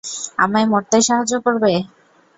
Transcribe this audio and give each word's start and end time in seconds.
আমায় 0.43 0.67
মরতে 0.71 0.97
সাহায্য 1.07 1.33
করবে? 1.45 1.71